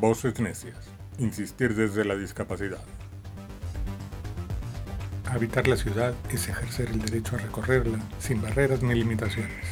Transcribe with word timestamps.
Voces 0.00 0.40
necias. 0.40 0.78
Insistir 1.18 1.74
desde 1.74 2.06
la 2.06 2.16
discapacidad. 2.16 2.82
Habitar 5.26 5.68
la 5.68 5.76
ciudad 5.76 6.14
es 6.30 6.48
ejercer 6.48 6.88
el 6.88 7.02
derecho 7.02 7.36
a 7.36 7.40
recorrerla 7.40 7.98
sin 8.18 8.40
barreras 8.40 8.82
ni 8.82 8.94
limitaciones. 8.94 9.66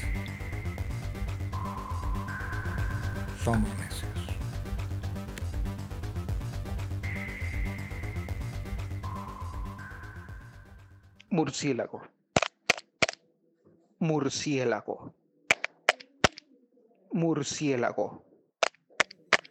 Somos 3.42 3.70
necios. 3.78 4.10
Murciélago. 11.30 12.02
Murciélago. 13.98 15.14
Murciélago. 17.12 18.27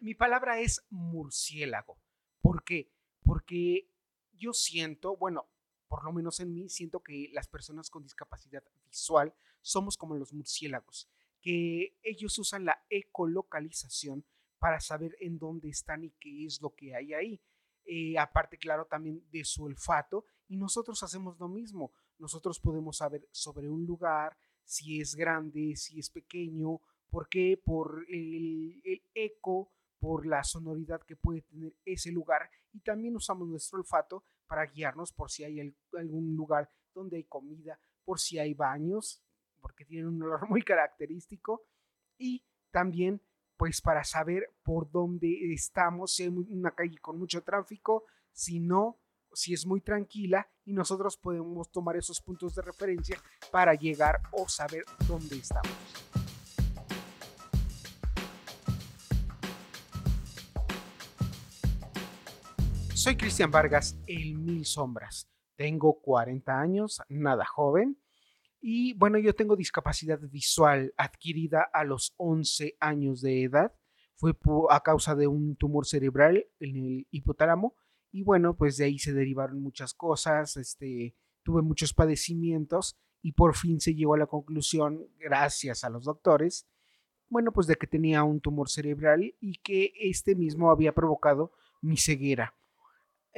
Mi 0.02 0.14
palabra 0.14 0.60
es 0.60 0.86
murciélago. 0.90 1.98
¿Por 2.42 2.64
qué? 2.64 2.92
Porque 3.24 3.90
yo 4.34 4.54
siento, 4.54 5.18
bueno, 5.18 5.50
por 5.88 6.04
lo 6.04 6.12
menos 6.12 6.40
en 6.40 6.54
mí, 6.54 6.70
siento 6.70 7.02
que 7.02 7.30
las 7.34 7.48
personas 7.48 7.90
con 7.90 8.04
discapacidad 8.04 8.64
visual 8.86 9.34
somos 9.62 9.98
como 9.98 10.16
los 10.16 10.34
murciélagos, 10.34 11.10
que 11.42 11.98
ellos 12.04 12.38
usan 12.38 12.66
la 12.66 12.84
ecolocalización 12.90 14.26
para 14.60 14.80
saber 14.80 15.16
en 15.20 15.40
dónde 15.40 15.70
están 15.70 16.04
y 16.04 16.12
qué 16.12 16.46
es 16.46 16.62
lo 16.62 16.76
que 16.76 16.96
hay 16.96 17.14
ahí. 17.14 17.42
Eh, 17.86 18.18
aparte, 18.18 18.58
claro, 18.58 18.86
también 18.86 19.24
de 19.32 19.46
su 19.46 19.64
olfato, 19.64 20.26
y 20.48 20.58
nosotros 20.58 21.02
hacemos 21.04 21.40
lo 21.40 21.48
mismo. 21.48 21.92
Nosotros 22.20 22.60
podemos 22.60 22.98
saber 22.98 23.28
sobre 23.32 23.70
un 23.70 23.86
lugar, 23.86 24.38
si 24.64 25.00
es 25.00 25.16
grande, 25.16 25.76
si 25.76 26.00
es 26.00 26.10
pequeño, 26.10 26.82
¿por 27.10 27.30
qué? 27.30 27.60
Por 27.64 28.06
el, 28.10 28.82
el 28.84 29.02
eco, 29.14 29.72
por 30.00 30.26
la 30.26 30.44
sonoridad 30.44 31.02
que 31.04 31.16
puede 31.16 31.42
tener 31.42 31.74
ese 31.86 32.12
lugar 32.12 32.50
y 32.74 32.80
también 32.82 33.16
usamos 33.16 33.48
nuestro 33.48 33.80
olfato 33.80 34.24
para 34.48 34.66
guiarnos 34.66 35.12
por 35.12 35.30
si 35.32 35.44
hay 35.44 35.76
algún 35.98 36.36
lugar 36.36 36.70
donde 36.94 37.18
hay 37.18 37.24
comida, 37.24 37.80
por 38.04 38.20
si 38.20 38.40
hay 38.40 38.54
baños, 38.54 39.22
porque 39.60 39.86
tienen 39.86 40.08
un 40.08 40.22
olor 40.24 40.50
muy 40.50 40.64
característico 40.64 41.64
y 42.18 42.44
también 42.72 43.22
pues 43.58 43.82
para 43.82 44.04
saber 44.04 44.54
por 44.64 44.90
dónde 44.92 45.52
estamos, 45.52 46.14
si 46.14 46.24
hay 46.24 46.30
una 46.30 46.72
calle 46.72 47.00
con 47.00 47.18
mucho 47.18 47.42
tráfico, 47.44 48.06
si 48.32 48.60
no, 48.60 49.00
si 49.34 49.54
es 49.54 49.66
muy 49.66 49.82
tranquila 49.82 50.48
y 50.64 50.74
nosotros 50.74 51.18
podemos 51.18 51.72
tomar 51.72 51.98
esos 51.98 52.22
puntos 52.22 52.54
de 52.56 52.62
referencia 52.62 53.22
para 53.52 53.74
llegar 53.74 54.22
o 54.32 54.48
saber 54.48 54.84
dónde 55.08 55.38
estamos. 55.38 56.27
Soy 63.08 63.16
Cristian 63.16 63.52
Vargas, 63.52 63.98
el 64.06 64.38
Mil 64.38 64.66
Sombras. 64.66 65.30
Tengo 65.56 66.02
40 66.02 66.60
años, 66.60 67.02
nada 67.08 67.46
joven. 67.46 67.98
Y 68.60 68.96
bueno, 68.96 69.18
yo 69.18 69.34
tengo 69.34 69.56
discapacidad 69.56 70.20
visual 70.20 70.94
adquirida 70.98 71.62
a 71.72 71.86
los 71.86 72.14
11 72.18 72.76
años 72.82 73.22
de 73.22 73.44
edad. 73.44 73.74
Fue 74.18 74.36
a 74.70 74.82
causa 74.82 75.16
de 75.16 75.26
un 75.26 75.56
tumor 75.56 75.86
cerebral 75.86 76.48
en 76.60 76.76
el 76.76 77.08
hipotálamo. 77.10 77.76
Y 78.12 78.24
bueno, 78.24 78.58
pues 78.58 78.76
de 78.76 78.84
ahí 78.84 79.00
se 79.00 79.14
derivaron 79.14 79.62
muchas 79.62 79.94
cosas. 79.94 80.58
Este, 80.58 81.16
tuve 81.44 81.62
muchos 81.62 81.94
padecimientos 81.94 82.98
y 83.22 83.32
por 83.32 83.56
fin 83.56 83.80
se 83.80 83.96
llegó 83.96 84.16
a 84.16 84.20
la 84.20 84.28
conclusión, 84.28 85.08
gracias 85.18 85.86
a 85.86 85.90
los 85.90 86.04
doctores, 86.04 86.68
bueno, 87.30 87.54
pues 87.54 87.68
de 87.68 87.76
que 87.78 87.88
tenía 87.88 88.26
un 88.26 88.42
tumor 88.42 88.68
cerebral 88.68 89.34
y 89.40 89.60
que 89.60 89.94
este 89.98 90.36
mismo 90.36 90.72
había 90.72 90.94
provocado 90.94 91.54
mi 91.82 91.96
ceguera. 91.96 92.57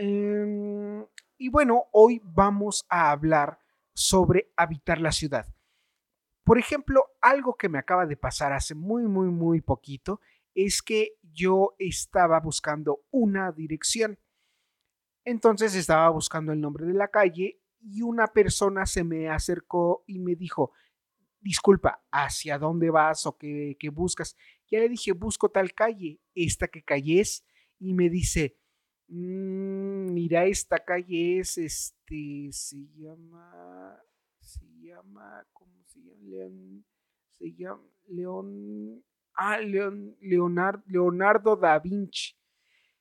Em, 0.01 1.05
y 1.37 1.49
bueno, 1.49 1.87
hoy 1.91 2.21
vamos 2.23 2.85
a 2.87 3.11
hablar 3.11 3.59
sobre 3.93 4.49
habitar 4.55 5.01
la 5.01 5.11
ciudad. 5.11 5.53
Por 6.45 6.57
ejemplo, 6.57 7.03
algo 7.19 7.57
que 7.57 7.67
me 7.67 7.79
acaba 7.79 8.05
de 8.05 8.15
pasar 8.15 8.53
hace 8.53 8.75
muy, 8.75 9.03
muy, 9.03 9.27
muy 9.27 9.59
poquito 9.59 10.21
es 10.55 10.81
que 10.81 11.17
yo 11.21 11.75
estaba 11.79 12.39
buscando 12.39 13.01
una 13.11 13.51
dirección. 13.51 14.17
Entonces 15.25 15.75
estaba 15.75 16.07
buscando 16.11 16.53
el 16.53 16.61
nombre 16.61 16.85
de 16.85 16.93
la 16.93 17.09
calle 17.09 17.59
y 17.81 18.01
una 18.01 18.27
persona 18.27 18.85
se 18.85 19.03
me 19.03 19.27
acercó 19.27 20.05
y 20.07 20.19
me 20.19 20.35
dijo, 20.35 20.71
disculpa, 21.41 22.05
¿hacia 22.09 22.57
dónde 22.57 22.89
vas 22.89 23.25
o 23.25 23.37
qué, 23.37 23.75
qué 23.77 23.89
buscas? 23.89 24.37
Ya 24.71 24.79
le 24.79 24.87
dije, 24.87 25.11
busco 25.11 25.49
tal 25.49 25.73
calle, 25.73 26.21
¿esta 26.35 26.69
qué 26.69 26.83
calle 26.83 27.19
es? 27.19 27.43
Y 27.79 27.93
me 27.93 28.09
dice, 28.09 28.55
Mm, 29.09 30.13
mira, 30.13 30.45
esta 30.45 30.77
calle 30.77 31.39
es, 31.39 31.57
este, 31.57 32.49
se 32.51 32.77
llama, 32.95 33.99
se 34.39 34.65
llama, 34.79 35.43
¿cómo 35.51 35.83
se 35.87 35.99
llama? 35.99 36.21
León, 36.21 36.85
se 37.37 37.53
llama 37.53 37.83
León, 38.07 39.03
ah, 39.33 39.59
León, 39.59 40.15
Leonardo, 40.21 40.83
Leonardo 40.85 41.55
da 41.55 41.79
Vinci. 41.79 42.35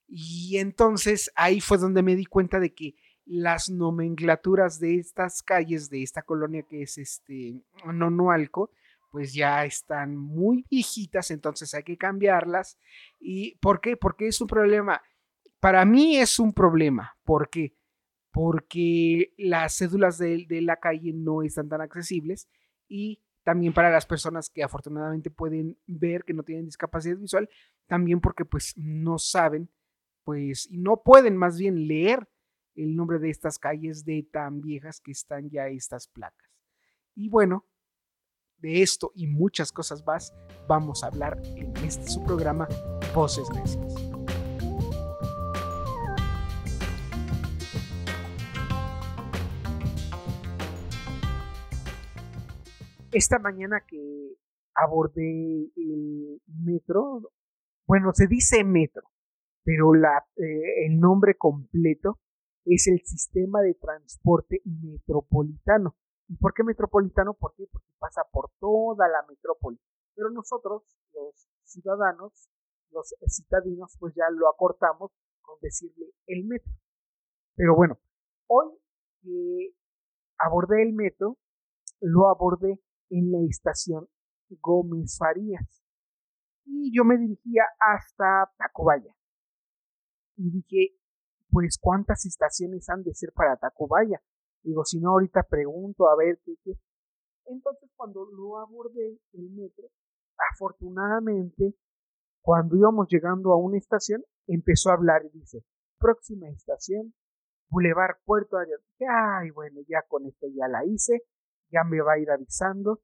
Y 0.06 0.56
entonces 0.56 1.30
ahí 1.34 1.60
fue 1.60 1.76
donde 1.76 2.02
me 2.02 2.16
di 2.16 2.24
cuenta 2.24 2.58
de 2.58 2.72
que 2.72 2.94
las 3.26 3.68
nomenclaturas 3.68 4.80
de 4.80 4.94
estas 4.96 5.42
calles, 5.42 5.90
de 5.90 6.02
esta 6.02 6.22
colonia 6.22 6.62
que 6.62 6.80
es 6.82 6.96
este 6.96 7.60
Nonualco, 7.84 8.70
pues 9.10 9.34
ya 9.34 9.66
están 9.66 10.16
muy 10.16 10.64
viejitas, 10.70 11.30
entonces 11.30 11.74
hay 11.74 11.82
que 11.82 11.98
cambiarlas. 11.98 12.78
¿Y 13.20 13.56
por 13.56 13.82
qué? 13.82 13.98
Porque 13.98 14.28
es 14.28 14.40
un 14.40 14.46
problema 14.46 15.02
para 15.60 15.84
mí 15.84 16.16
es 16.16 16.38
un 16.38 16.52
problema. 16.52 17.16
¿Por 17.24 17.50
qué? 17.50 17.74
Porque 18.30 19.34
las 19.36 19.78
cédulas 19.78 20.18
de, 20.18 20.46
la 20.62 20.76
calle 20.76 21.12
no 21.12 21.42
están 21.42 21.68
tan 21.68 21.80
accesibles 21.80 22.48
y 22.88 23.20
también 23.42 23.72
para 23.72 23.90
las 23.90 24.06
personas 24.06 24.50
que 24.50 24.62
afortunadamente 24.62 25.30
pueden 25.30 25.78
ver 25.86 26.24
que 26.24 26.34
no 26.34 26.42
tienen 26.42 26.66
discapacidad 26.66 27.16
visual, 27.16 27.48
también 27.86 28.20
porque 28.20 28.44
pues 28.44 28.74
no 28.76 29.18
saben, 29.18 29.70
pues, 30.22 30.70
y 30.70 30.76
no 30.76 31.02
pueden 31.02 31.36
más 31.36 31.58
bien 31.58 31.88
leer 31.88 32.28
el 32.74 32.94
nombre 32.94 33.18
de 33.18 33.30
estas 33.30 33.58
calles 33.58 34.04
de 34.04 34.28
tan 34.30 34.60
viejas 34.60 35.00
que 35.00 35.12
están 35.12 35.48
ya 35.48 35.68
estas 35.68 36.08
placas. 36.08 36.50
Y 37.14 37.30
bueno, 37.30 37.66
de 38.58 38.82
esto 38.82 39.12
y 39.14 39.26
muchas 39.26 39.72
cosas 39.72 40.04
más 40.06 40.34
vamos 40.68 41.02
a 41.02 41.06
hablar 41.08 41.40
en 41.56 41.74
este 41.78 42.06
su 42.06 42.22
programa 42.24 42.68
Voces 43.14 43.48
Necias. 43.50 43.97
Esta 53.12 53.38
mañana 53.38 53.84
que 53.86 54.36
abordé 54.74 55.70
el 55.76 56.40
metro, 56.46 57.32
bueno, 57.86 58.12
se 58.12 58.26
dice 58.26 58.64
metro, 58.64 59.02
pero 59.64 59.94
la, 59.94 60.26
eh, 60.36 60.86
el 60.86 60.98
nombre 60.98 61.36
completo 61.36 62.18
es 62.64 62.86
el 62.86 63.00
sistema 63.04 63.60
de 63.62 63.74
transporte 63.74 64.60
metropolitano. 64.64 65.96
¿Y 66.28 66.36
por 66.36 66.52
qué 66.52 66.62
metropolitano? 66.62 67.34
Porque 67.34 67.64
pasa 67.98 68.22
por 68.30 68.50
toda 68.60 69.08
la 69.08 69.24
metrópoli. 69.26 69.80
Pero 70.14 70.30
nosotros, 70.30 70.82
los 71.14 71.48
ciudadanos, 71.64 72.50
los 72.90 73.14
citadinos, 73.26 73.96
pues 73.98 74.14
ya 74.14 74.28
lo 74.30 74.48
acortamos 74.48 75.10
con 75.40 75.58
decirle 75.60 76.12
el 76.26 76.44
metro. 76.44 76.72
Pero 77.54 77.74
bueno, 77.74 77.98
hoy 78.46 78.68
que 79.22 79.74
abordé 80.38 80.82
el 80.82 80.92
metro, 80.92 81.38
lo 82.00 82.28
abordé 82.28 82.80
en 83.10 83.32
la 83.32 83.38
estación 83.48 84.08
Gómez 84.60 85.16
Farías. 85.18 85.82
Y 86.64 86.94
yo 86.96 87.04
me 87.04 87.16
dirigía 87.16 87.64
hasta 87.80 88.52
Tacubaya. 88.56 89.14
Y 90.36 90.50
dije, 90.50 90.96
pues 91.50 91.78
cuántas 91.80 92.24
estaciones 92.26 92.88
han 92.88 93.02
de 93.02 93.14
ser 93.14 93.32
para 93.32 93.56
Tacubaya. 93.56 94.20
Digo, 94.62 94.84
si 94.84 95.00
no, 95.00 95.10
ahorita 95.10 95.44
pregunto 95.44 96.08
a 96.08 96.16
ver 96.16 96.40
qué, 96.44 96.54
qué. 96.62 96.72
Entonces, 97.46 97.90
cuando 97.96 98.26
lo 98.26 98.58
abordé 98.58 99.18
el 99.32 99.50
metro, 99.50 99.88
afortunadamente, 100.52 101.74
cuando 102.42 102.76
íbamos 102.76 103.08
llegando 103.08 103.52
a 103.52 103.56
una 103.56 103.78
estación, 103.78 104.22
empezó 104.46 104.90
a 104.90 104.94
hablar 104.94 105.24
y 105.24 105.30
dice, 105.30 105.64
próxima 105.98 106.48
estación, 106.50 107.14
Boulevard 107.70 108.16
Puerto 108.24 108.58
Arias. 108.58 108.80
Ay, 109.00 109.50
bueno, 109.50 109.80
ya 109.88 110.02
con 110.08 110.26
esto 110.26 110.46
ya 110.54 110.68
la 110.68 110.84
hice 110.84 111.22
ya 111.70 111.84
me 111.84 112.00
va 112.00 112.14
a 112.14 112.18
ir 112.18 112.30
avisando 112.30 113.00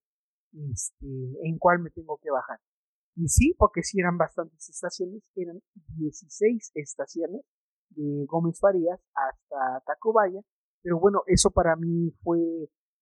este, 0.53 1.07
en 1.43 1.59
cuál 1.59 1.81
me 1.81 1.91
tengo 1.91 2.19
que 2.23 2.31
bajar. 2.31 2.59
Y 3.17 3.29
sí, 3.29 3.55
porque 3.59 3.83
sí 3.83 4.01
eran 4.01 4.19
bastantes 4.19 4.69
estaciones, 4.69 5.23
eran 5.37 5.61
16 5.97 6.73
estaciones 6.75 7.43
de 7.91 8.25
Gómez 8.27 8.59
Farías 8.59 9.01
hasta 9.15 9.83
Tacubaya, 9.87 10.41
pero 10.83 10.99
bueno, 10.99 11.23
eso 11.27 11.51
para 11.51 11.77
mí 11.77 12.13
fue 12.23 12.39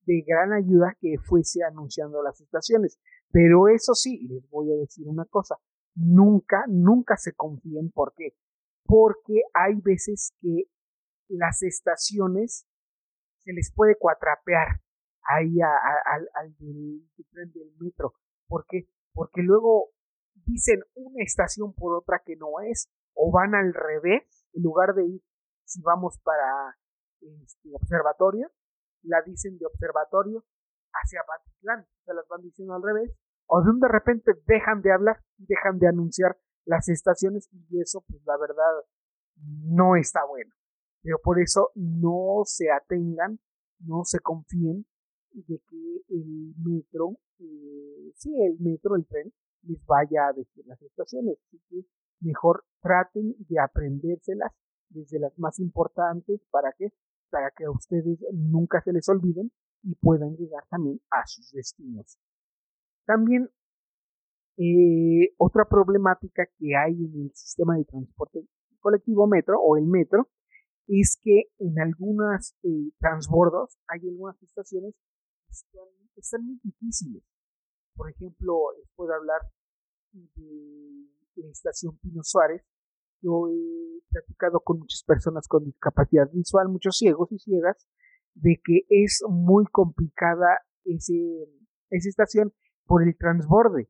de 0.04 0.24
gran 0.26 0.52
ayuda 0.52 0.96
que 1.00 1.16
fuese 1.18 1.62
anunciando 1.64 2.22
las 2.22 2.40
estaciones. 2.40 2.98
Pero 3.30 3.68
eso 3.68 3.94
sí, 3.94 4.26
les 4.28 4.48
voy 4.50 4.70
a 4.72 4.76
decir 4.76 5.08
una 5.08 5.24
cosa, 5.24 5.56
nunca, 5.94 6.64
nunca 6.68 7.16
se 7.16 7.32
confíen. 7.32 7.90
¿Por 7.90 8.12
qué? 8.14 8.34
Porque 8.84 9.42
hay 9.54 9.80
veces 9.80 10.34
que 10.40 10.64
las 11.28 11.62
estaciones 11.62 12.66
se 13.38 13.52
les 13.52 13.72
puede 13.74 13.96
cuatrapear 13.96 14.80
ahí 15.24 15.60
al 15.60 16.56
del, 16.58 17.08
del 17.52 17.72
metro. 17.78 18.14
¿Por 18.46 18.66
qué? 18.68 18.88
Porque 19.12 19.42
luego 19.42 19.90
dicen 20.44 20.82
una 20.94 21.22
estación 21.22 21.72
por 21.74 21.96
otra 21.96 22.22
que 22.24 22.36
no 22.36 22.60
es, 22.60 22.88
o 23.14 23.30
van 23.30 23.54
al 23.54 23.72
revés, 23.74 24.46
en 24.52 24.62
lugar 24.62 24.94
de 24.94 25.06
ir, 25.06 25.22
si 25.64 25.80
vamos 25.82 26.18
para 26.22 26.76
este, 27.20 27.70
observatorio, 27.74 28.50
la 29.02 29.22
dicen 29.22 29.58
de 29.58 29.66
observatorio 29.66 30.44
hacia 30.92 31.22
Patitlán, 31.26 31.86
se 32.04 32.14
las 32.14 32.26
van 32.28 32.42
diciendo 32.42 32.74
al 32.74 32.82
revés, 32.82 33.10
o 33.46 33.62
de 33.62 33.88
repente 33.88 34.32
dejan 34.46 34.82
de 34.82 34.92
hablar, 34.92 35.20
dejan 35.36 35.78
de 35.78 35.88
anunciar 35.88 36.38
las 36.64 36.88
estaciones 36.88 37.48
y 37.50 37.80
eso 37.80 38.04
pues 38.08 38.22
la 38.24 38.36
verdad 38.36 38.84
no 39.36 39.96
está 39.96 40.24
bueno. 40.24 40.54
Pero 41.02 41.18
por 41.22 41.40
eso 41.40 41.70
no 41.74 42.42
se 42.44 42.70
atengan, 42.70 43.40
no 43.80 44.04
se 44.04 44.20
confíen 44.20 44.86
de 45.34 45.60
que 45.68 46.02
el 46.08 46.54
metro, 46.58 47.16
eh, 47.38 48.12
sí, 48.16 48.34
el 48.42 48.58
metro, 48.60 48.96
el 48.96 49.06
tren, 49.06 49.32
les 49.62 49.84
vaya 49.86 50.28
a 50.28 50.32
decir 50.32 50.64
las 50.66 50.80
estaciones. 50.82 51.38
Así 51.46 51.60
que 51.68 51.84
mejor 52.20 52.64
traten 52.80 53.34
de 53.38 53.58
aprendérselas 53.60 54.52
desde 54.88 55.18
las 55.18 55.38
más 55.38 55.58
importantes 55.58 56.40
para 56.50 56.72
que 56.76 56.92
para 57.30 57.50
que 57.56 57.64
a 57.64 57.70
ustedes 57.70 58.18
nunca 58.34 58.82
se 58.82 58.92
les 58.92 59.08
olviden 59.08 59.50
y 59.82 59.94
puedan 59.94 60.36
llegar 60.36 60.64
también 60.68 61.00
a 61.10 61.26
sus 61.26 61.50
destinos. 61.50 62.18
También 63.06 63.48
eh, 64.58 65.34
otra 65.38 65.64
problemática 65.64 66.46
que 66.58 66.76
hay 66.76 66.92
en 66.92 67.22
el 67.22 67.32
sistema 67.34 67.76
de 67.76 67.84
transporte 67.84 68.46
colectivo 68.80 69.26
metro 69.26 69.58
o 69.60 69.78
el 69.78 69.86
metro 69.86 70.28
es 70.88 71.18
que 71.22 71.44
en 71.58 71.80
algunas 71.80 72.54
eh, 72.64 72.90
transbordos 72.98 73.78
hay 73.86 74.00
algunas 74.08 74.40
estaciones 74.42 74.94
que 76.14 76.20
están, 76.20 76.44
muy 76.44 76.58
difíciles. 76.62 77.22
Por 77.94 78.10
ejemplo, 78.10 78.72
les 78.78 78.88
puedo 78.94 79.12
hablar 79.12 79.40
de 80.12 81.08
la 81.36 81.50
estación 81.50 81.98
Pino 81.98 82.22
Suárez. 82.22 82.62
Yo 83.20 83.48
he 83.48 84.02
platicado 84.10 84.60
con 84.60 84.80
muchas 84.80 85.04
personas 85.04 85.46
con 85.46 85.64
discapacidad 85.64 86.28
visual, 86.32 86.68
muchos 86.68 86.96
ciegos 86.96 87.30
y 87.32 87.38
ciegas, 87.38 87.86
de 88.34 88.60
que 88.64 88.82
es 88.88 89.22
muy 89.28 89.64
complicada 89.66 90.60
ese, 90.84 91.48
esa 91.90 92.08
estación 92.08 92.52
por 92.86 93.02
el 93.02 93.16
transborde. 93.16 93.88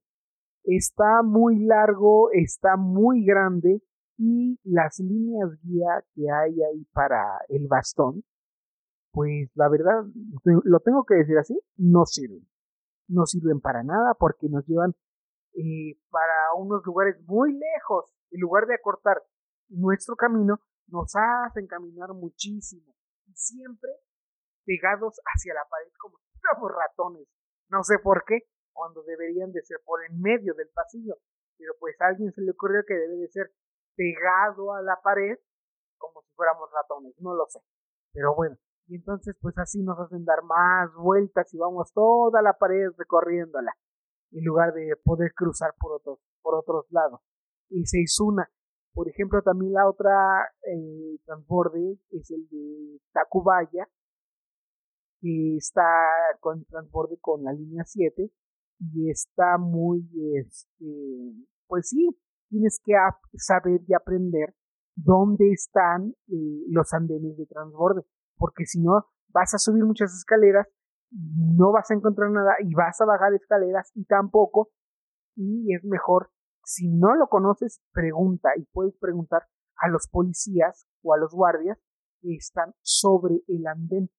Está 0.65 1.23
muy 1.23 1.65
largo, 1.65 2.31
está 2.33 2.77
muy 2.77 3.25
grande 3.25 3.83
y 4.19 4.59
las 4.63 4.99
líneas 5.01 5.51
guía 5.63 6.05
que 6.15 6.31
hay 6.31 6.63
ahí 6.63 6.85
para 6.93 7.25
el 7.49 7.67
bastón, 7.67 8.23
pues 9.13 9.51
la 9.55 9.69
verdad, 9.69 10.05
lo 10.45 10.81
tengo 10.81 11.05
que 11.05 11.15
decir 11.17 11.39
así, 11.39 11.59
no 11.77 12.07
sirven. 12.07 12.49
No 13.09 13.27
sirven 13.27 13.61
para 13.61 13.83
nada 13.83 14.15
porque 14.19 14.49
nos 14.49 14.67
llevan 14.67 14.95
eh, 15.55 15.99
para 16.11 16.55
unos 16.57 16.85
lugares 16.85 17.21
muy 17.27 17.53
lejos. 17.53 18.15
En 18.31 18.41
lugar 18.41 18.67
de 18.67 18.75
acortar 18.75 19.23
nuestro 19.69 20.17
camino, 20.17 20.61
nos 20.87 21.13
hacen 21.15 21.67
caminar 21.67 22.09
muchísimo. 22.15 22.95
Y 23.27 23.35
siempre 23.35 23.91
pegados 24.65 25.21
hacia 25.35 25.55
la 25.55 25.65
pared 25.69 25.93
como 25.99 26.19
si 26.19 26.39
fuéramos 26.39 26.73
ratones. 26.73 27.29
No 27.69 27.83
sé 27.83 27.99
por 27.99 28.25
qué, 28.25 28.49
cuando 28.73 29.03
deberían 29.03 29.53
de 29.53 29.63
ser 29.63 29.79
por 29.85 30.05
en 30.05 30.21
medio 30.21 30.55
del 30.55 30.69
pasillo. 30.69 31.17
Pero 31.59 31.73
pues 31.79 32.01
a 32.01 32.07
alguien 32.07 32.33
se 32.33 32.41
le 32.41 32.53
ocurrió 32.53 32.83
que 32.87 32.95
debe 32.95 33.17
de 33.17 33.29
ser 33.29 33.53
pegado 33.95 34.73
a 34.73 34.83
la 34.83 35.01
pared 35.03 35.39
como 35.99 36.23
si 36.23 36.33
fuéramos 36.35 36.71
ratones. 36.73 37.15
No 37.19 37.35
lo 37.35 37.47
sé. 37.49 37.61
Pero 38.13 38.35
bueno, 38.35 38.57
y 38.87 38.97
entonces 38.97 39.37
pues 39.41 39.57
así 39.59 39.83
nos 39.83 39.99
hacen 39.99 40.25
dar 40.25 40.43
más 40.45 40.93
vueltas 40.95 41.53
y 41.55 41.59
vamos 41.59 41.93
toda 41.93 42.43
la 42.43 42.55
pared 42.55 42.91
recorriéndola 42.97 43.73
en 44.33 44.45
lugar 44.45 44.73
de 44.73 44.97
poder 45.05 45.33
cruzar 45.35 45.75
por 45.79 45.93
otros, 45.93 46.19
por 46.43 46.55
otros 46.55 46.87
lados. 46.91 47.21
Y 47.69 47.87
se 47.87 48.01
hizo 48.01 48.25
una. 48.25 48.51
Por 48.95 49.09
ejemplo, 49.09 49.41
también 49.43 49.73
la 49.73 49.89
otra 49.89 50.13
eh, 50.67 51.19
transborde 51.25 51.99
es 52.11 52.31
el 52.31 52.49
de 52.49 53.01
Tacubaya, 53.13 53.89
que 55.21 55.57
está 55.57 55.87
con 56.41 56.65
transborde 56.65 57.19
con 57.21 57.45
la 57.45 57.53
línea 57.53 57.85
7 57.85 58.31
y 58.81 59.11
está 59.11 59.57
muy, 59.59 60.07
este, 60.37 61.47
pues 61.69 61.89
sí, 61.89 62.11
tienes 62.49 62.81
que 62.85 62.93
saber 63.37 63.81
y 63.87 63.95
aprender 63.95 64.55
dónde 64.95 65.51
están 65.53 66.15
eh, 66.29 66.65
los 66.69 66.93
andenes 66.93 67.37
de 67.37 67.47
transborde, 67.47 68.03
porque 68.43 68.67
si 68.67 68.81
no 68.81 69.07
vas 69.29 69.55
a 69.55 69.59
subir 69.59 69.85
muchas 69.85 70.13
escaleras 70.13 70.67
no 71.13 71.71
vas 71.71 71.89
a 71.93 71.95
encontrar 71.95 72.29
nada 72.33 72.55
y 72.61 72.75
vas 72.75 73.01
a 73.01 73.05
bajar 73.05 73.33
escaleras 73.35 73.93
y 73.95 74.05
tampoco. 74.05 74.71
Y 75.37 75.73
es 75.73 75.85
mejor, 75.85 76.31
si 76.65 76.89
no 76.89 77.15
lo 77.15 77.29
conoces, 77.29 77.81
pregunta 77.93 78.51
y 78.57 78.65
puedes 78.73 78.97
preguntar 78.99 79.43
a 79.77 79.89
los 79.89 80.09
policías 80.09 80.89
o 81.03 81.15
a 81.15 81.19
los 81.19 81.33
guardias 81.33 81.79
que 82.21 82.35
están 82.35 82.75
sobre 82.81 83.43
el 83.47 83.65
andén, 83.69 84.11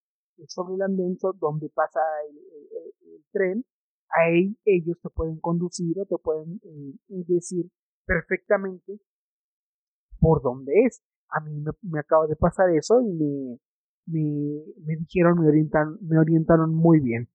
sobre 0.48 0.76
el 0.76 0.84
andén 0.84 1.18
donde 1.36 1.68
pasa 1.70 2.00
el, 2.30 3.26
tren. 3.34 3.66
Ahí 4.10 4.58
ellos 4.64 4.98
te 5.02 5.10
pueden 5.10 5.42
conducir 5.42 6.00
o 6.00 6.06
te 6.06 6.18
pueden 6.18 6.62
eh, 6.64 7.26
decir 7.28 7.70
perfectamente 8.06 9.02
por 10.20 10.42
dónde 10.42 10.72
es. 10.86 11.02
A 11.28 11.42
mí 11.42 11.60
me, 11.60 11.72
me 11.82 12.00
acaba 12.00 12.26
de 12.28 12.38
pasar 12.38 12.70
eso 12.70 13.02
y 13.02 13.12
me, 13.12 13.60
me, 14.06 14.64
me 14.86 14.96
dijeron, 14.98 15.40
me, 15.40 15.48
orientan, 15.48 15.98
me 16.02 16.20
orientaron 16.20 16.74
muy 16.74 17.00
bien. 17.00 17.30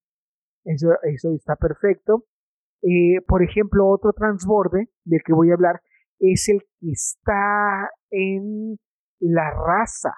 Eso, 0.64 0.88
eso 1.02 1.34
está 1.34 1.56
perfecto. 1.56 2.24
Eh, 2.82 3.20
por 3.26 3.42
ejemplo, 3.42 3.88
otro 3.88 4.12
transborde 4.12 4.88
del 5.04 5.22
que 5.24 5.32
voy 5.32 5.50
a 5.50 5.54
hablar 5.54 5.80
es 6.20 6.48
el 6.48 6.60
que 6.80 6.90
está 6.90 7.90
en 8.10 8.78
la 9.18 9.50
raza. 9.50 10.14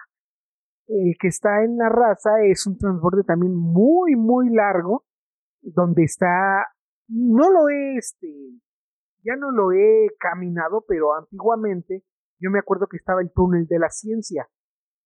El 0.86 1.14
que 1.20 1.28
está 1.28 1.62
en 1.62 1.78
la 1.78 1.88
raza 1.88 2.42
es 2.44 2.66
un 2.66 2.76
transborde 2.76 3.22
también 3.22 3.54
muy, 3.54 4.16
muy 4.16 4.50
largo, 4.50 5.04
donde 5.62 6.02
está, 6.02 6.66
no 7.08 7.50
lo 7.50 7.68
he, 7.68 7.96
este, 7.96 8.28
ya 9.22 9.36
no 9.36 9.50
lo 9.50 9.72
he 9.72 10.08
caminado, 10.18 10.84
pero 10.88 11.14
antiguamente 11.14 12.02
yo 12.40 12.50
me 12.50 12.58
acuerdo 12.58 12.88
que 12.88 12.96
estaba 12.96 13.20
el 13.20 13.30
túnel 13.32 13.66
de 13.66 13.78
la 13.78 13.90
ciencia, 13.90 14.48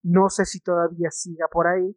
no 0.05 0.29
sé 0.29 0.45
si 0.45 0.61
todavía 0.61 1.11
siga 1.11 1.49
por 1.51 1.67
ahí, 1.67 1.97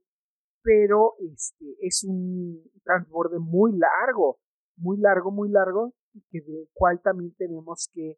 pero 0.64 1.16
este 1.20 1.66
es 1.82 2.04
un 2.04 2.64
transborde 2.84 3.38
muy 3.38 3.74
largo, 3.78 4.40
muy 4.78 4.98
largo, 4.98 5.30
muy 5.32 5.50
largo, 5.50 5.94
y 6.14 6.22
que 6.30 6.42
del 6.42 6.70
cual 6.74 7.02
también 7.02 7.36
tenemos 7.36 7.90
que, 7.94 8.18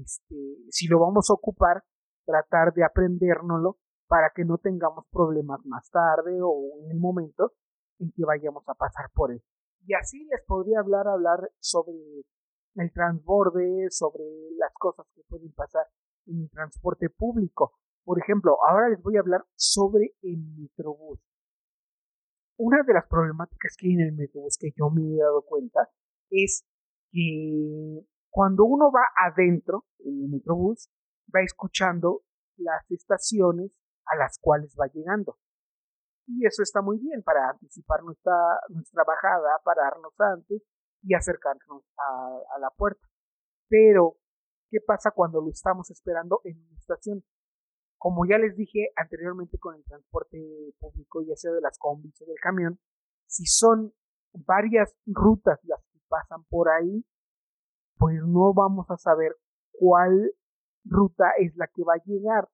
este, 0.00 0.36
si 0.68 0.86
lo 0.86 1.00
vamos 1.00 1.30
a 1.30 1.34
ocupar, 1.34 1.82
tratar 2.26 2.74
de 2.74 2.84
aprendérnoslo 2.84 3.78
para 4.06 4.30
que 4.34 4.44
no 4.44 4.58
tengamos 4.58 5.06
problemas 5.10 5.64
más 5.64 5.90
tarde 5.90 6.38
o 6.42 6.78
en 6.84 6.90
el 6.90 6.98
momento 6.98 7.54
en 7.98 8.12
que 8.12 8.24
vayamos 8.24 8.68
a 8.68 8.74
pasar 8.74 9.10
por 9.14 9.32
él. 9.32 9.42
Y 9.86 9.94
así 9.94 10.24
les 10.26 10.42
podría 10.46 10.80
hablar, 10.80 11.08
hablar 11.08 11.50
sobre 11.58 11.94
el 12.74 12.92
transborde, 12.92 13.88
sobre 13.90 14.24
las 14.58 14.72
cosas 14.74 15.06
que 15.14 15.22
pueden 15.26 15.52
pasar 15.52 15.86
en 16.26 16.42
el 16.42 16.50
transporte 16.50 17.08
público. 17.08 17.78
Por 18.04 18.18
ejemplo, 18.18 18.56
ahora 18.68 18.88
les 18.88 19.02
voy 19.02 19.16
a 19.16 19.20
hablar 19.20 19.44
sobre 19.54 20.14
el 20.22 20.38
Metrobús. 20.56 21.20
Una 22.58 22.82
de 22.82 22.94
las 22.94 23.06
problemáticas 23.06 23.76
que 23.76 23.88
hay 23.88 23.94
en 23.94 24.00
el 24.00 24.12
Metrobús 24.12 24.56
que 24.58 24.72
yo 24.76 24.90
me 24.90 25.02
he 25.02 25.18
dado 25.18 25.42
cuenta 25.42 25.88
es 26.30 26.64
que 27.10 28.04
cuando 28.30 28.64
uno 28.64 28.90
va 28.90 29.06
adentro 29.16 29.84
en 29.98 30.22
el 30.24 30.28
Metrobús, 30.30 30.90
va 31.34 31.42
escuchando 31.42 32.22
las 32.56 32.90
estaciones 32.90 33.72
a 34.06 34.16
las 34.16 34.38
cuales 34.40 34.74
va 34.78 34.86
llegando. 34.86 35.38
Y 36.26 36.46
eso 36.46 36.62
está 36.62 36.82
muy 36.82 36.98
bien 36.98 37.22
para 37.22 37.50
anticipar 37.50 38.02
nuestra, 38.02 38.32
bajada, 39.06 39.60
pararnos 39.64 40.14
antes 40.18 40.62
y 41.02 41.14
acercarnos 41.14 41.82
a 41.96 42.58
la 42.58 42.70
puerta. 42.70 43.06
Pero, 43.68 44.16
¿qué 44.70 44.78
pasa 44.80 45.10
cuando 45.10 45.40
lo 45.40 45.50
estamos 45.50 45.90
esperando 45.90 46.40
en 46.44 46.58
una 46.58 46.78
estación? 46.78 47.24
Como 48.02 48.26
ya 48.26 48.36
les 48.36 48.56
dije 48.56 48.88
anteriormente 48.96 49.60
con 49.60 49.76
el 49.76 49.84
transporte 49.84 50.36
público, 50.80 51.22
ya 51.22 51.36
sea 51.36 51.52
de 51.52 51.60
las 51.60 51.78
combis 51.78 52.20
o 52.20 52.26
del 52.26 52.40
camión, 52.42 52.80
si 53.28 53.46
son 53.46 53.94
varias 54.32 54.92
rutas 55.06 55.60
las 55.62 55.80
que 55.84 56.00
pasan 56.08 56.42
por 56.50 56.68
ahí, 56.68 57.06
pues 57.98 58.16
no 58.26 58.52
vamos 58.54 58.90
a 58.90 58.96
saber 58.96 59.36
cuál 59.70 60.34
ruta 60.84 61.30
es 61.38 61.54
la 61.54 61.68
que 61.68 61.84
va 61.84 61.94
a 61.94 62.02
llegar. 62.04 62.48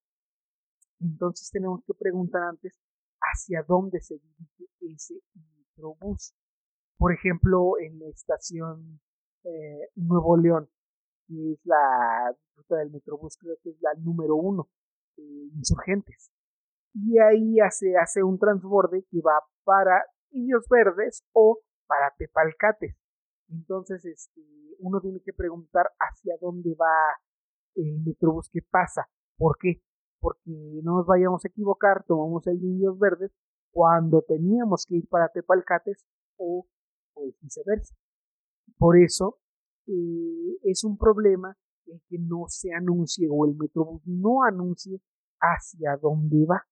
Entonces 1.00 1.50
tenemos 1.50 1.82
que 1.86 1.94
preguntar 1.94 2.42
antes 2.42 2.78
hacia 3.18 3.62
dónde 3.66 4.02
se 4.02 4.18
dirige 4.18 4.68
ese 4.80 5.14
microbús. 5.56 6.34
Por 6.98 7.14
ejemplo, 7.14 7.78
en 7.80 7.98
la 8.00 8.08
estación 8.08 9.00
eh, 9.44 9.88
Nuevo 9.94 10.36
León, 10.36 10.68
que 11.26 11.52
es 11.52 11.60
la 11.64 12.36
ruta 12.54 12.76
del 12.76 12.90
Metrobús, 12.90 13.38
creo 13.38 13.56
que 13.62 13.70
es 13.70 13.80
la 13.80 13.94
número 13.94 14.36
uno, 14.36 14.68
Insurgentes. 15.22 16.30
Y 16.94 17.18
ahí 17.18 17.60
hace, 17.60 17.96
hace 17.96 18.22
un 18.22 18.38
transborde 18.38 19.04
que 19.10 19.20
va 19.20 19.40
para 19.64 20.04
Indios 20.30 20.66
Verdes 20.68 21.24
o 21.32 21.60
para 21.86 22.12
Tepalcates. 22.16 22.96
Entonces, 23.48 24.04
este, 24.04 24.42
uno 24.78 25.00
tiene 25.00 25.20
que 25.20 25.32
preguntar 25.32 25.90
hacia 25.98 26.36
dónde 26.40 26.74
va 26.74 27.16
el 27.74 28.00
Metrobús 28.04 28.50
que 28.52 28.60
pasa. 28.62 29.08
¿Por 29.36 29.56
qué? 29.58 29.82
Porque 30.20 30.50
no 30.82 30.96
nos 30.96 31.06
vayamos 31.06 31.44
a 31.44 31.48
equivocar, 31.48 32.04
tomamos 32.04 32.46
el 32.46 32.62
Indios 32.62 32.98
Verdes 32.98 33.32
cuando 33.70 34.22
teníamos 34.22 34.86
que 34.86 34.96
ir 34.96 35.08
para 35.08 35.28
Tepalcates 35.28 36.04
o, 36.36 36.66
o 37.14 37.32
viceversa. 37.40 37.94
Por 38.76 38.98
eso 38.98 39.38
eh, 39.86 40.58
es 40.64 40.84
un 40.84 40.98
problema 40.98 41.56
el 41.88 42.02
que 42.08 42.18
no 42.18 42.44
se 42.48 42.72
anuncie 42.74 43.28
o 43.30 43.46
el 43.46 43.56
Metrobús 43.56 44.02
no 44.06 44.42
anuncie 44.44 45.00
hacia 45.40 45.96
dónde 45.96 46.44
va. 46.46 46.66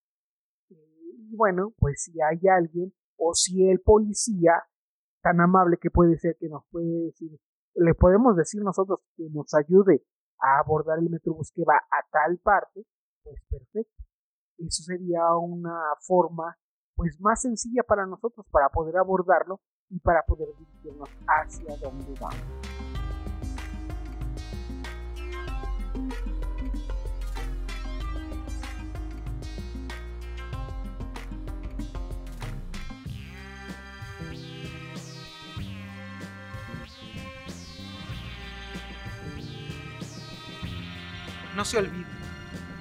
y 0.69 1.35
bueno, 1.37 1.73
pues 1.79 2.03
si 2.05 2.21
hay 2.21 2.41
alguien 2.49 2.93
o 3.17 3.35
si 3.35 3.69
el 3.69 3.81
policía 3.81 4.63
tan 5.23 5.41
amable 5.41 5.79
que 5.81 5.91
puede 5.91 6.17
ser 6.19 6.37
que 6.39 6.49
nos 6.49 6.65
puede 6.71 7.07
decir, 7.07 7.31
le 7.75 7.95
podemos 7.95 8.37
decir 8.37 8.63
nosotros 8.63 9.01
que 9.17 9.29
nos 9.31 9.53
ayude 9.55 10.05
a 10.41 10.61
abordar 10.61 10.99
el 10.99 11.11
metrobús 11.11 11.51
que 11.53 11.65
va 11.65 11.77
a 11.77 12.07
tal 12.11 12.39
parte, 12.39 12.87
pues 13.25 13.41
perfecto. 13.49 14.05
Eso 14.59 14.83
sería 14.85 15.35
una 15.37 15.79
forma 16.01 16.57
pues 16.95 17.21
más 17.21 17.43
sencilla 17.43 17.83
para 17.83 18.07
nosotros 18.07 18.47
para 18.51 18.69
poder 18.71 18.97
abordarlo 18.97 19.61
y 19.91 19.99
para 20.01 20.23
poder 20.23 20.49
dirigirnos 20.59 21.11
hacia 21.27 21.77
donde 21.77 22.15
vamos. 22.21 22.86
Se 41.67 41.79
olvide 41.79 42.07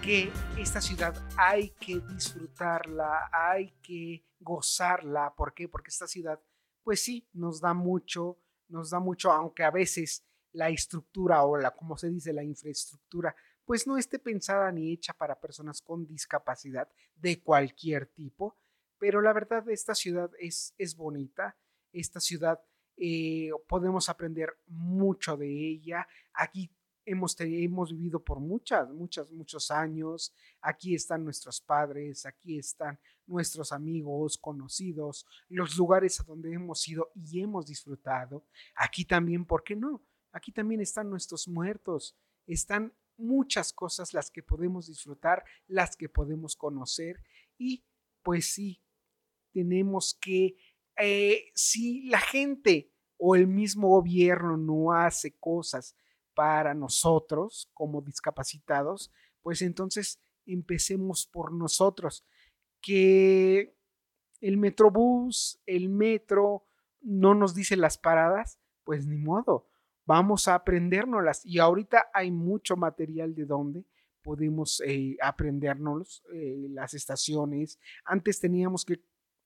que 0.04 0.32
esta 0.60 0.80
ciudad 0.80 1.16
hay 1.38 1.72
que 1.72 2.00
disfrutarla, 2.02 3.32
hay 3.34 3.72
que 3.82 4.24
gozarla. 4.40 5.34
¿Por 5.36 5.56
qué? 5.56 5.68
Porque 5.68 5.90
esta 5.90 6.06
ciudad, 6.06 6.40
pues 6.84 7.02
sí, 7.02 7.28
nos 7.34 7.60
da 7.60 7.74
mucho, 7.74 8.38
nos 8.68 8.92
da 8.92 9.00
mucho, 9.00 9.32
aunque 9.32 9.64
a 9.64 9.72
veces 9.72 10.24
la 10.52 10.70
estructura 10.70 11.44
o 11.46 11.58
la, 11.58 11.72
como 11.72 11.98
se 11.98 12.12
dice, 12.12 12.32
la 12.32 12.44
infraestructura, 12.44 13.36
pues 13.66 13.88
no 13.88 13.98
esté 13.98 14.20
pensada 14.20 14.72
ni 14.72 14.94
hecha 14.94 15.14
para 15.14 15.40
personas 15.40 15.82
con 15.82 16.06
discapacidad 16.06 16.88
de 17.16 17.42
cualquier 17.42 18.06
tipo. 18.06 18.56
Pero 19.00 19.20
la 19.20 19.34
verdad, 19.34 19.68
esta 19.72 19.96
ciudad 19.96 20.30
es, 20.38 20.76
es 20.78 20.96
bonita. 20.96 21.58
Esta 21.92 22.20
ciudad 22.20 22.62
eh, 22.98 23.50
podemos 23.68 24.10
aprender 24.10 24.60
mucho 24.68 25.38
de 25.38 25.48
ella. 25.48 26.08
Aquí 26.34 26.70
hemos, 27.06 27.40
hemos 27.40 27.92
vivido 27.92 28.24
por 28.24 28.40
muchas, 28.40 28.90
muchas, 28.92 29.32
muchos 29.32 29.72
años. 29.72 30.34
Aquí 30.62 30.96
están 30.96 31.24
nuestros 31.24 31.62
padres, 31.62 32.26
aquí 32.26 32.58
están 32.58 33.00
nuestros 33.28 33.72
amigos, 33.72 34.38
conocidos, 34.38 35.26
los 35.50 35.78
lugares 35.78 36.20
a 36.20 36.24
donde 36.24 36.54
hemos 36.54 36.88
ido 36.88 37.12
y 37.16 37.42
hemos 37.42 37.68
disfrutado. 37.68 38.46
Aquí 38.76 39.06
también, 39.06 39.46
¿por 39.46 39.64
qué 39.64 39.76
no? 39.76 40.04
Aquí 40.32 40.52
también 40.52 40.82
están 40.82 41.10
nuestros 41.10 41.48
muertos, 41.48 42.18
están 42.46 42.94
muchas 43.18 43.72
cosas 43.72 44.14
las 44.14 44.30
que 44.30 44.44
podemos 44.44 44.88
disfrutar, 44.88 45.46
las 45.68 45.96
que 45.96 46.10
podemos 46.10 46.56
conocer 46.56 47.24
y 47.58 47.86
pues 48.22 48.54
sí, 48.54 48.82
tenemos 49.54 50.18
que, 50.20 50.58
eh, 50.98 51.52
si 51.54 52.04
la 52.10 52.20
gente 52.20 52.92
o 53.18 53.36
el 53.36 53.48
mismo 53.48 53.90
gobierno 53.90 54.58
no 54.58 54.92
hace 54.92 55.38
cosas 55.38 55.96
para 56.36 56.74
nosotros 56.74 57.70
como 57.74 58.02
discapacitados, 58.02 59.12
pues 59.42 59.62
entonces 59.62 60.20
empecemos 60.46 61.26
por 61.26 61.52
nosotros. 61.52 62.26
Que 62.82 63.76
el 64.42 64.58
metrobús, 64.58 65.60
el 65.66 65.90
metro, 65.90 66.66
no 67.02 67.34
nos 67.36 67.56
dice 67.56 67.78
las 67.78 67.98
paradas, 67.98 68.60
pues 68.84 69.06
ni 69.06 69.18
modo, 69.18 69.68
vamos 70.06 70.48
a 70.48 70.56
aprendérnoslas. 70.56 71.46
Y 71.46 71.60
ahorita 71.60 72.06
hay 72.14 72.32
mucho 72.32 72.76
material 72.76 73.34
de 73.36 73.46
donde 73.46 73.86
podemos 74.22 74.82
eh, 74.86 75.18
aprendernos 75.22 76.24
eh, 76.34 76.68
las 76.70 76.94
estaciones. 76.94 77.80
Antes 78.04 78.40
teníamos 78.40 78.84
que 78.86 79.02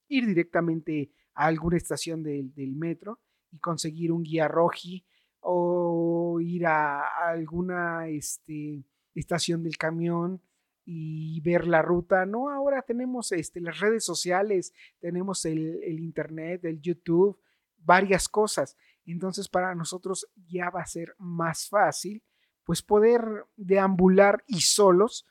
ir 0.07 0.25
directamente 0.25 1.11
a 1.33 1.45
alguna 1.47 1.77
estación 1.77 2.23
del, 2.23 2.53
del 2.53 2.75
metro 2.75 3.19
y 3.51 3.59
conseguir 3.59 4.11
un 4.11 4.23
guía 4.23 4.47
roji 4.47 5.05
o 5.41 6.39
ir 6.41 6.65
a, 6.65 7.29
alguna 7.29 8.07
este, 8.07 8.83
estación 9.15 9.63
del 9.63 9.77
camión 9.77 10.41
y 10.85 11.39
ver 11.41 11.67
la 11.67 11.81
ruta. 11.81 12.25
No, 12.25 12.49
ahora 12.49 12.81
tenemos 12.81 13.31
este, 13.31 13.61
las 13.61 13.79
redes 13.79 14.03
sociales, 14.03 14.73
tenemos 14.99 15.45
el, 15.45 15.83
el 15.83 15.99
internet, 15.99 16.65
el 16.65 16.81
YouTube, 16.81 17.39
varias 17.77 18.27
cosas. 18.27 18.75
Entonces 19.05 19.47
para 19.47 19.73
nosotros 19.75 20.27
ya 20.47 20.69
va 20.69 20.81
a 20.81 20.87
ser 20.87 21.15
más 21.17 21.67
fácil 21.67 22.23
pues 22.69 22.83
poder 22.83 23.47
deambular 23.57 24.43
y 24.45 24.61
solos 24.61 25.25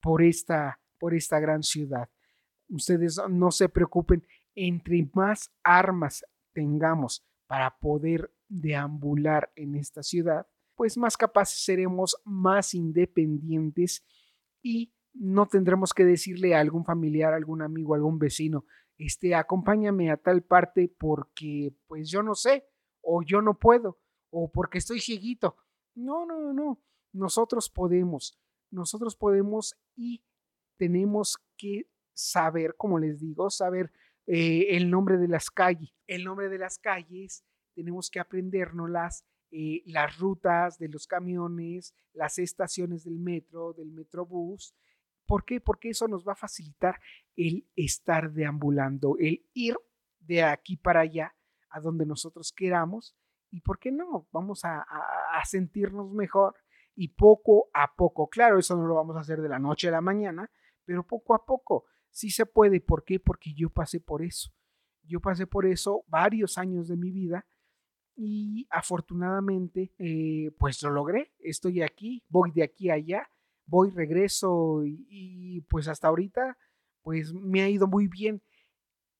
por 0.00 0.22
esta, 0.22 0.78
por 1.00 1.12
esta 1.12 1.40
gran 1.40 1.64
ciudad. 1.64 2.08
Ustedes 2.68 3.20
no 3.28 3.50
se 3.50 3.68
preocupen, 3.68 4.24
entre 4.54 5.08
más 5.12 5.50
armas 5.64 6.24
tengamos 6.52 7.26
para 7.48 7.76
poder 7.78 8.30
deambular 8.54 9.52
en 9.56 9.74
esta 9.74 10.02
ciudad, 10.02 10.46
pues 10.76 10.96
más 10.96 11.16
capaces 11.16 11.64
seremos, 11.64 12.16
más 12.24 12.74
independientes 12.74 14.04
y 14.62 14.92
no 15.12 15.46
tendremos 15.46 15.92
que 15.92 16.04
decirle 16.04 16.54
a 16.54 16.60
algún 16.60 16.84
familiar, 16.84 17.34
algún 17.34 17.62
amigo, 17.62 17.94
algún 17.94 18.18
vecino, 18.18 18.64
este, 18.96 19.34
acompáñame 19.34 20.10
a 20.10 20.16
tal 20.16 20.42
parte 20.42 20.88
porque 20.98 21.74
pues 21.86 22.10
yo 22.10 22.22
no 22.22 22.34
sé, 22.34 22.66
o 23.00 23.22
yo 23.22 23.42
no 23.42 23.58
puedo, 23.58 24.00
o 24.30 24.50
porque 24.50 24.78
estoy 24.78 25.00
cieguito. 25.00 25.56
No, 25.94 26.26
no, 26.26 26.52
no, 26.52 26.82
nosotros 27.12 27.68
podemos, 27.68 28.40
nosotros 28.70 29.16
podemos 29.16 29.76
y 29.96 30.24
tenemos 30.76 31.38
que 31.56 31.88
saber, 32.14 32.76
como 32.76 32.98
les 32.98 33.20
digo, 33.20 33.50
saber 33.50 33.92
eh, 34.26 34.76
el 34.76 34.90
nombre 34.90 35.18
de 35.18 35.28
las 35.28 35.50
calles. 35.50 35.92
El 36.06 36.24
nombre 36.24 36.48
de 36.48 36.58
las 36.58 36.78
calles 36.78 37.44
tenemos 37.74 38.10
que 38.10 38.20
aprendernos 38.20 39.24
eh, 39.50 39.82
las 39.86 40.18
rutas 40.18 40.78
de 40.78 40.88
los 40.88 41.06
camiones, 41.06 41.94
las 42.12 42.38
estaciones 42.38 43.04
del 43.04 43.18
metro, 43.18 43.72
del 43.72 43.92
metrobús. 43.92 44.74
¿Por 45.26 45.44
qué? 45.44 45.60
Porque 45.60 45.90
eso 45.90 46.08
nos 46.08 46.26
va 46.26 46.32
a 46.32 46.36
facilitar 46.36 47.00
el 47.36 47.68
estar 47.76 48.32
deambulando, 48.32 49.16
el 49.18 49.46
ir 49.52 49.76
de 50.20 50.42
aquí 50.42 50.76
para 50.76 51.00
allá 51.00 51.34
a 51.70 51.80
donde 51.80 52.06
nosotros 52.06 52.52
queramos. 52.52 53.16
¿Y 53.50 53.60
por 53.60 53.78
qué 53.78 53.92
no? 53.92 54.28
Vamos 54.32 54.64
a, 54.64 54.80
a 54.80 55.44
sentirnos 55.44 56.10
mejor 56.12 56.54
y 56.96 57.08
poco 57.08 57.70
a 57.72 57.94
poco, 57.94 58.28
claro, 58.28 58.58
eso 58.58 58.76
no 58.76 58.86
lo 58.86 58.94
vamos 58.94 59.16
a 59.16 59.20
hacer 59.20 59.40
de 59.40 59.48
la 59.48 59.58
noche 59.58 59.88
a 59.88 59.92
la 59.92 60.00
mañana, 60.00 60.50
pero 60.84 61.06
poco 61.06 61.34
a 61.34 61.44
poco 61.44 61.86
sí 62.10 62.30
se 62.30 62.46
puede. 62.46 62.80
¿Por 62.80 63.04
qué? 63.04 63.18
Porque 63.18 63.52
yo 63.54 63.70
pasé 63.70 64.00
por 64.00 64.22
eso. 64.22 64.50
Yo 65.02 65.20
pasé 65.20 65.46
por 65.46 65.66
eso 65.66 66.04
varios 66.06 66.56
años 66.56 66.88
de 66.88 66.96
mi 66.96 67.10
vida 67.10 67.46
y 68.16 68.66
afortunadamente 68.70 69.92
eh, 69.98 70.50
pues 70.58 70.82
lo 70.82 70.90
logré, 70.90 71.32
estoy 71.40 71.82
aquí, 71.82 72.22
voy 72.28 72.50
de 72.52 72.62
aquí 72.62 72.90
a 72.90 72.94
allá, 72.94 73.28
voy, 73.66 73.90
regreso 73.90 74.84
y, 74.84 75.06
y, 75.08 75.60
pues 75.62 75.88
hasta 75.88 76.08
ahorita 76.08 76.56
pues 77.02 77.32
me 77.32 77.62
ha 77.62 77.68
ido 77.68 77.86
muy 77.86 78.08
bien 78.08 78.42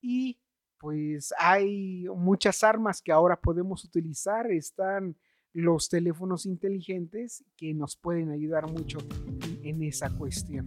y 0.01 0.39
pues 0.79 1.33
hay 1.39 2.07
muchas 2.15 2.63
armas 2.63 3.01
que 3.01 3.13
ahora 3.13 3.41
podemos 3.41 3.85
utilizar, 3.85 4.51
están 4.51 5.17
los 5.55 5.89
teléfonos 5.89 6.47
inteligentes 6.47 7.45
que 7.57 7.73
nos 7.73 7.97
pueden 7.97 8.31
ayudar 8.31 8.71
mucho 8.71 8.99
en 9.63 9.83
esa 9.83 10.11
cuestión. 10.11 10.65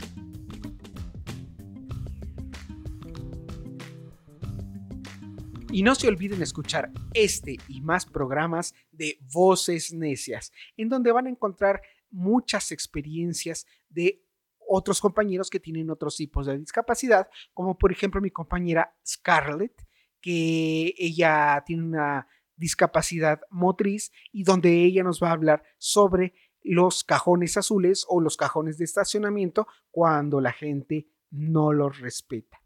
Y 5.72 5.84
no 5.84 5.96
se 5.96 6.08
olviden 6.08 6.42
escuchar 6.42 6.92
este 7.14 7.58
y 7.68 7.82
más 7.82 8.06
programas 8.06 8.74
de 8.92 9.20
Voces 9.34 9.94
Necias, 9.94 10.54
en 10.78 10.88
donde 10.88 11.12
van 11.12 11.28
a 11.28 11.30
encontrar 11.30 11.82
muchas 12.10 12.72
experiencias 12.72 13.66
de 13.90 14.24
otros 14.66 15.02
compañeros 15.02 15.50
que 15.50 15.60
tienen 15.60 15.90
otros 15.90 16.16
tipos 16.16 16.46
de 16.46 16.58
discapacidad, 16.58 17.28
como 17.54 17.78
por 17.78 17.92
ejemplo 17.92 18.22
mi 18.22 18.32
compañera 18.32 18.96
Scarlett, 19.06 19.86
que 20.22 20.94
ella 20.98 21.62
tiene 21.66 21.84
una 21.84 22.28
discapacidad 22.56 23.42
motriz 23.50 24.12
y 24.32 24.44
donde 24.44 24.84
ella 24.84 25.04
nos 25.04 25.22
va 25.22 25.30
a 25.30 25.34
hablar 25.34 25.64
sobre 25.78 26.34
los 26.64 27.04
cajones 27.04 27.58
azules 27.58 28.06
o 28.08 28.22
los 28.22 28.38
cajones 28.38 28.78
de 28.78 28.86
estacionamiento 28.86 29.68
cuando 29.92 30.42
la 30.42 30.54
gente 30.54 31.08
no 31.30 31.72
los 31.74 32.00
respeta. 32.00 32.60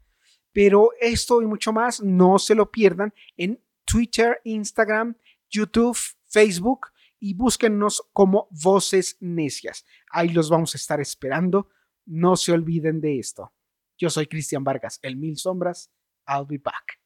Pero 0.52 0.90
esto 1.00 1.42
y 1.42 1.46
mucho 1.46 1.72
más 1.72 2.02
no 2.02 2.38
se 2.38 2.54
lo 2.54 2.70
pierdan 2.70 3.12
en 3.36 3.62
Twitter, 3.84 4.40
Instagram, 4.44 5.16
YouTube, 5.50 5.98
Facebook 6.26 6.88
y 7.18 7.34
búsquennos 7.34 8.02
como 8.12 8.48
Voces 8.50 9.16
Necias. 9.20 9.84
Ahí 10.10 10.28
los 10.28 10.50
vamos 10.50 10.74
a 10.74 10.78
estar 10.78 11.00
esperando. 11.00 11.68
No 12.04 12.36
se 12.36 12.52
olviden 12.52 13.00
de 13.00 13.18
esto. 13.18 13.52
Yo 13.96 14.10
soy 14.10 14.26
Cristian 14.26 14.64
Vargas, 14.64 14.98
el 15.02 15.16
Mil 15.16 15.36
Sombras. 15.36 15.90
I'll 16.26 16.46
be 16.46 16.58
back. 16.58 17.00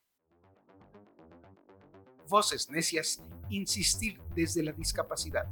Voces 2.29 2.71
Necias, 2.71 3.23
insistir 3.50 4.19
desde 4.35 4.62
la 4.62 4.73
discapacidad. 4.73 5.47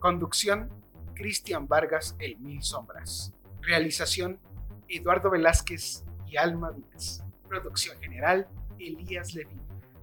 Conducción, 0.00 0.70
Cristian 1.14 1.68
Vargas, 1.68 2.16
el 2.18 2.38
Mil 2.38 2.62
Sombras. 2.62 3.32
Realización, 3.60 4.40
Eduardo 4.88 5.30
Velázquez 5.30 6.04
Alma 6.36 6.72
Díaz. 6.72 7.24
Producción 7.48 7.98
general, 8.00 8.48
Elías 8.78 9.34
Levin. 9.34 9.60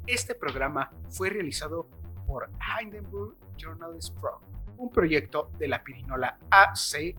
Este 0.08 0.34
programa 0.34 0.92
fue 1.10 1.30
realizado 1.30 1.88
por 2.26 2.50
Hindenburg 2.82 3.36
Journalist 3.58 4.18
Pro, 4.20 4.40
un 4.78 4.90
proyecto 4.90 5.52
de 5.60 5.68
la 5.68 5.84
Pirinola 5.84 6.40
AC 6.50 7.16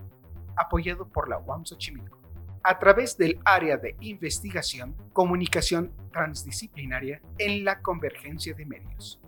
apoyado 0.55 1.07
por 1.07 1.29
la 1.29 1.37
UAM 1.37 1.65
Xochimilco, 1.65 2.19
a 2.63 2.77
través 2.79 3.17
del 3.17 3.39
área 3.45 3.77
de 3.77 3.95
investigación, 4.01 4.95
comunicación 5.13 5.93
transdisciplinaria 6.11 7.21
en 7.37 7.63
la 7.63 7.81
convergencia 7.81 8.53
de 8.53 8.65
medios. 8.65 9.20